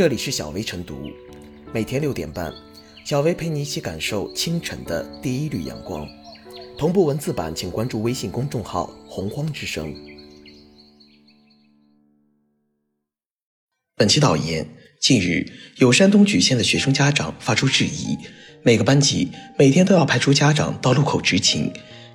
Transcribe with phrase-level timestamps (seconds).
[0.00, 1.10] 这里是小薇晨读，
[1.74, 2.50] 每天六点半，
[3.04, 6.08] 小薇陪你一起感受清晨的第一缕阳光。
[6.78, 9.94] 同步文字版，请关注微信公众号“洪荒之声”。
[13.94, 14.66] 本期导言：
[15.02, 15.46] 近日，
[15.76, 18.16] 有山东莒县的学生家长发出质疑，
[18.62, 21.70] 每个班级每天都要派出家长到路口执勤，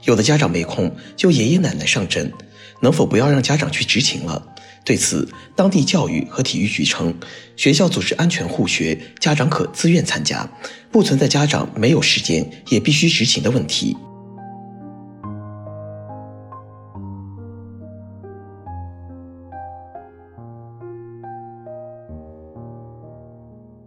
[0.06, 2.34] 有的家长没空就爷爷奶奶上阵，
[2.82, 4.55] 能否不要让家长去执勤了？
[4.86, 7.12] 对此，当地教育和体育局称，
[7.58, 10.48] 学校组织安全护学，家长可自愿参加，
[10.92, 13.98] 不存在家长没有时间也必须执勤的问题。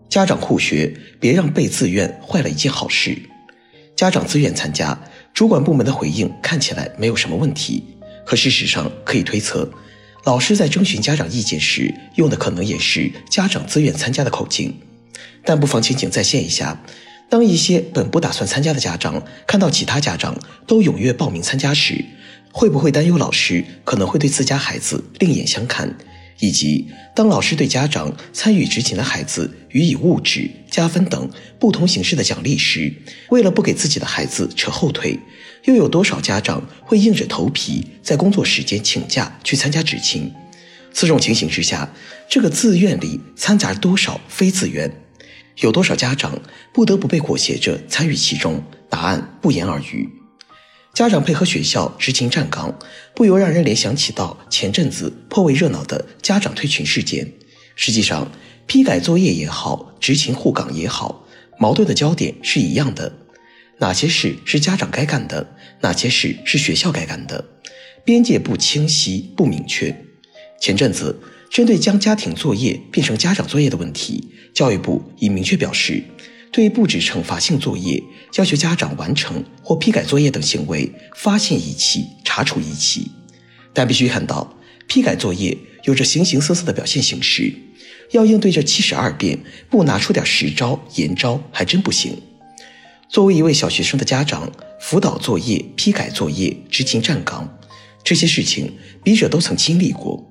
[0.09, 3.17] 家长护学，别让被自愿坏了一件好事。
[3.95, 4.99] 家长自愿参加，
[5.33, 7.85] 主管部门的回应看起来没有什么问题，
[8.27, 9.71] 可事实上可以推测。
[10.25, 14.79] 老师在征询家长意见时，用的可能也是家长自愿参加的口径，
[15.45, 16.83] 但不妨情景再现一下：
[17.31, 22.05] 当一些本不打算参加的家长看到其他家长都踊跃报名参加时，
[22.53, 25.97] 会不会担忧老师可能会对自家孩子另眼相看？
[26.41, 32.93] 以及当老师对家长参与执勤的孩子予以物质加分等不同形式的奖励时，
[33.31, 35.19] 为了不给自己的孩子扯后腿，
[35.65, 40.33] 又有多少家长会硬着头皮在工作时间请假去参加执勤？
[40.93, 41.93] 此种情形之下，
[42.29, 44.91] 这个自愿里掺杂多少非自愿？
[45.59, 46.41] 有多少家长
[46.73, 48.63] 不得不被裹挟着参与其中？
[48.89, 50.09] 答案不言而喻。
[50.99, 52.77] 家长配合学校执勤站岗，
[53.15, 57.35] 不由让人联想起到前阵子颇为热闹的家长退群事件。
[57.77, 58.29] 实际上，
[58.67, 61.25] 批改作业也好，执勤护岗也好，
[61.57, 63.13] 矛盾的焦点是一样的：
[63.79, 67.45] 哪些事是家长该干的，哪些事是学校该干的，
[68.05, 69.95] 边界不清晰、不明确。
[70.61, 76.03] 前阵子，针对将家庭作业变成家长作业的问题，教育部已明确表示。
[76.51, 78.03] 对布置惩罚性作业、
[78.37, 83.11] 要求家长完成或批改作业等行为，发现一起查处一起。
[83.75, 84.57] 但必须看到，
[84.87, 87.55] 批改作业有着形形色色的表现形式，
[88.13, 92.17] 要应对这七十二变，不拿出点实招、严招还真不行。
[93.09, 94.51] 作为一位小学生的家长，
[94.81, 97.59] 辅导作业、批改作业、执勤站岗，
[98.03, 98.73] 这些事情
[99.05, 100.25] 笔者都曾经历过。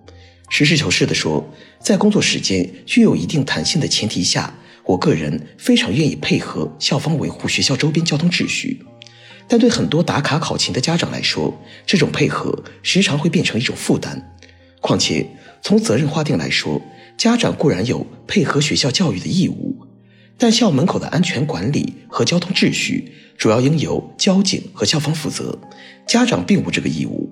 [0.50, 1.47] 实事求是地说，
[1.80, 4.53] 在工作时间具有一定弹性的前提下。
[4.88, 8.81] 我个人非常愿意配合校方维护学校周边交通秩序，
[9.46, 14.34] 但对很多打卡考勤的家长来说，这种配合时常会变成一种负担。
[14.80, 15.28] 况且，
[15.62, 16.81] 从责任划定来说，
[17.18, 19.75] 家长固然有配合学校教育的义务，
[20.38, 25.59] 但校门口的安全管理和交通秩序主要应由交警和校方负责，
[26.08, 27.30] 家长并无这个义务。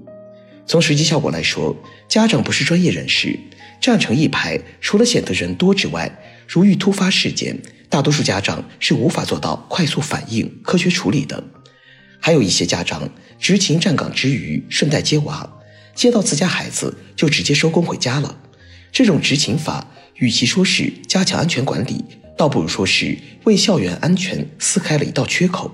[0.67, 1.73] 从实际效果来说，
[2.09, 3.39] 家长不是专业人士，
[3.79, 6.11] 站成一排，除了显得人多之外，
[6.47, 11.44] 如遇突发事件，大多数家长是无法做到快速反应、科学处理的。
[12.19, 15.57] 还有一些家长执勤站岗之余，顺带接娃，
[15.94, 18.38] 接到自家孩子就直接收工回家了。
[18.91, 22.03] 这种执勤法，与其说是加强安全管理，
[22.38, 25.72] 倒不如说是为校园安全撕开了一道缺口。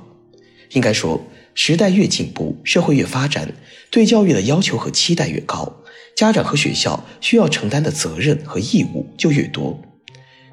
[0.72, 1.24] 应该说，
[1.54, 3.54] 时代越进步，社会越发展，
[3.90, 5.82] 对教育的要求和期待越高，
[6.16, 9.82] 家长和学校需要承担的责任和义务就越多。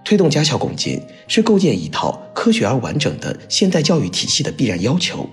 [0.05, 5.29] 推动家校共建是构建一套科学而完整的现代教育体系的必然要求，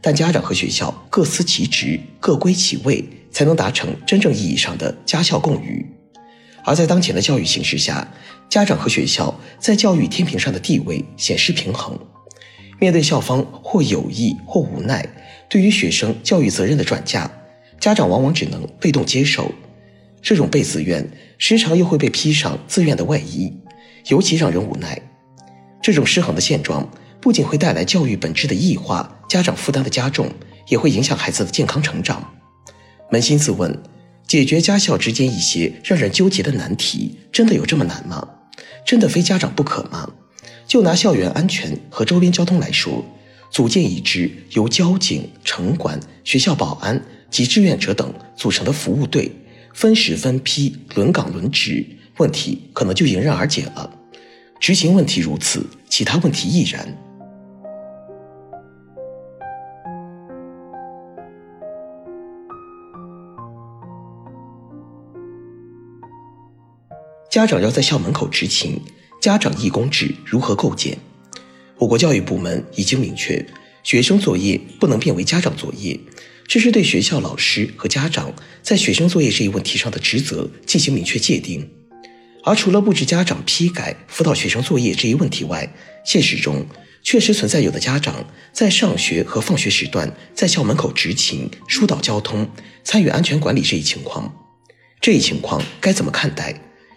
[0.00, 5.86] 但家长和学校各司其职、各归其位，才能达成真正意义上的家校共育。
[6.64, 8.06] 而在当前的教育形势下，
[8.50, 11.98] 家长和学校在教育天平上的地位显失平衡。
[12.78, 15.06] 面对校方或有意或无奈
[15.48, 17.30] 对于学生教育责任的转嫁，
[17.78, 19.50] 家长往往只能被动接受。
[20.22, 21.06] 这种被自愿，
[21.38, 23.52] 时常又会被披上自愿的外衣。
[24.08, 25.00] 尤其让人无奈，
[25.82, 26.88] 这种失衡的现状
[27.20, 30.30] 不仅会带来教育本质的异化、家长负担的加重，
[30.68, 32.32] 也会影响孩子的健康成长。
[33.10, 33.76] 扪心自问，
[34.26, 38.28] 解决家校之间一些让人纠结的难题，真的有这么难吗？
[38.86, 40.08] 真的非家长不可吗？
[40.66, 43.04] 就拿校园安全和周边交通来说，
[43.50, 49.32] 组建一支由交警、城管、学校保安及志愿者等组成的服务队，
[49.74, 51.84] 分时分批轮岗轮值。
[52.20, 53.98] 问题可能就迎刃而解了。
[54.60, 56.86] 执行问题如此，其他问题亦然。
[67.30, 68.78] 家长要在校门口执勤，
[69.18, 70.98] 家长义工制如何构建？
[71.78, 73.42] 我国教育部门已经明确，
[73.82, 75.98] 学生作业不能变为家长作业，
[76.46, 81.79] 这是对学校老师和家长在学生作业这一问题上的职责进行明确界定。
[82.44, 85.72] 而除了布置家长批改、辅导学生作业这一问题外，
[86.04, 86.64] 现实中
[87.02, 92.48] 确实存在有的家长在上学和放学时段在校门口执勤、疏导交通、
[92.82, 94.32] 参与安全管理这一情况。
[95.00, 96.54] 这一情况该怎么看待？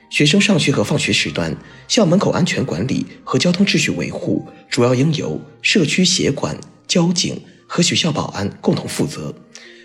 [0.09, 1.55] 学生上学和放学时段，
[1.87, 6.55] 校门口安全管理和交通秩序维护主要应由社区协管、
[6.87, 9.33] 交警和学校保安共同负责，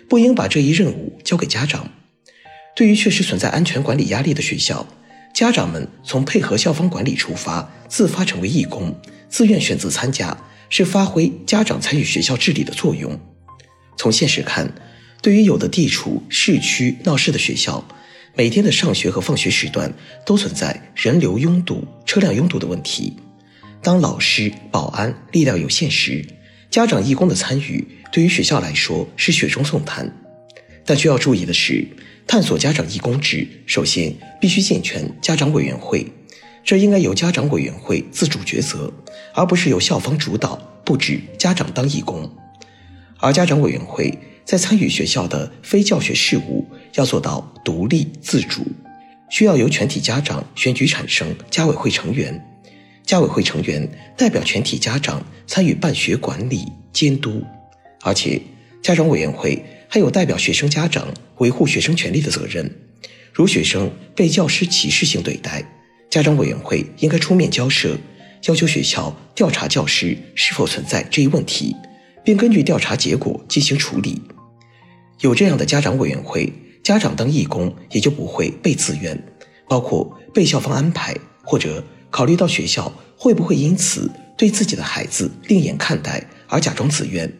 [0.07, 1.89] 不应把这一任务交给家长。
[2.75, 4.85] 对于确实存在安全管理压力的学校，
[5.33, 8.93] 家长们从配合校方管理出发，自发成为义工，
[9.29, 10.37] 自愿选择参加，
[10.69, 13.17] 是发挥家长参与学校治理的作用。
[13.97, 14.73] 从现实看，
[15.21, 17.85] 对于有的地处市区闹市的学校，
[18.35, 19.93] 每天的上学和放学时段
[20.25, 23.15] 都存在人流拥堵、车辆拥堵的问题。
[23.81, 26.25] 当老师、保安力量有限时，
[26.69, 30.13] 家长义工的参与对于学校来说是雪中送炭。
[30.89, 31.87] 但需要注意的是。
[32.25, 36.05] 探索家长义工制，首先必须健全家长委员会，
[36.63, 38.91] 这应该由家长委员会自主抉择，
[39.33, 42.29] 而不是由校方主导布置家长当义工。
[43.17, 44.15] 而家长委员会
[44.45, 46.63] 在参与学校的非教学事务，
[46.93, 48.63] 要做到独立自主，
[49.29, 52.39] 需要由全体家长选举产生家委会成员，
[53.03, 57.43] 家委会成员代表全体家长参与办学管理监督，
[58.01, 58.39] 而且
[58.83, 59.63] 家长委员会。
[59.91, 62.69] 还有代表学生家长维护学生权利的责任。
[63.33, 65.63] 如学生被教师歧视性对待，
[66.11, 67.97] 家长委员会应该出面交涉，
[68.45, 71.75] 要求学校调查教师是否存在这一问题，
[72.23, 74.21] 并根据调查结果进行处理。
[75.21, 76.53] 有这样的家长委员会，
[76.83, 79.19] 家长当义工也就不会被自愿，
[79.67, 87.31] 包括被校方安排，或者考虑到学校会不会因此对自己的孩子另眼看待而假装自愿。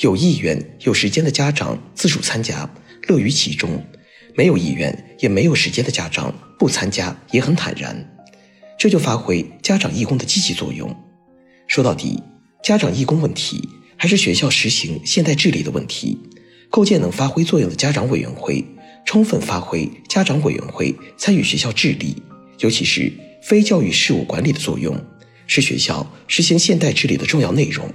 [0.00, 2.68] 有意愿、有时间的家长自主参加，
[3.06, 3.70] 乐于其中；
[4.34, 8.10] 没有意愿也没有时间的家长不参加也很坦然。
[8.76, 10.94] 这就发挥家长义工的积极作用。
[11.68, 12.20] 说到底，
[12.62, 16.18] 家长义工问题还是学校实行现代治理的问题。
[16.70, 18.64] 构建能发挥作用的家长委员会，
[19.06, 22.20] 充分发挥家长委员会参与学校治理，
[22.58, 23.12] 尤其是
[23.44, 25.00] 非教育事务管理的作用，
[25.46, 27.88] 是学校实行现代治理的重要内容。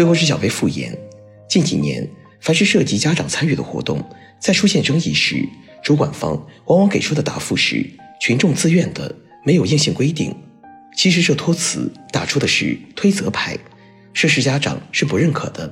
[0.00, 0.96] 最后是小飞复言，
[1.46, 2.08] 近几年，
[2.40, 4.02] 凡是涉及家长参与的活动，
[4.40, 5.46] 在出现争议时，
[5.82, 7.86] 主管方往往给出的答复是
[8.18, 9.14] “群众自愿的，
[9.44, 10.34] 没有硬性规定”。
[10.96, 13.58] 其实这托词打出的是推责牌，
[14.14, 15.70] 涉事家长是不认可的。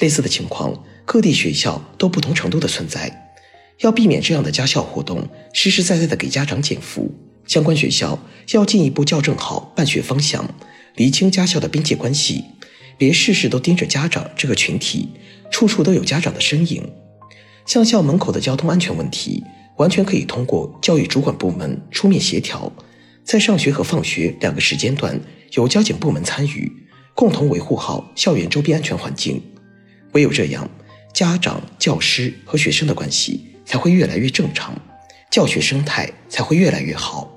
[0.00, 3.32] 类似的情况，各地学校都不同程度的存在。
[3.78, 7.10] 要避免这样的家校活动实实在在的给家长减负，
[7.46, 8.18] 相关学校
[8.50, 10.54] 要进一步校正好办学方向，
[10.96, 12.44] 厘清家校的边界关系。
[12.96, 15.08] 别事事都盯着家长这个群体，
[15.50, 16.90] 处处都有家长的身影。
[17.66, 19.42] 像校门口的交通安全问题，
[19.78, 22.72] 完全可以通过教育主管部门出面协调，
[23.24, 25.18] 在上学和放学两个时间段，
[25.52, 26.70] 由交警部门参与，
[27.14, 29.42] 共同维护好校园周边安全环境。
[30.12, 30.68] 唯有这样，
[31.12, 34.78] 家长、教师和学生的关系才会越来越正常，
[35.30, 37.33] 教学生态才会越来越好。